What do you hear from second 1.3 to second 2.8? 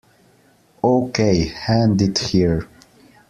hand it here.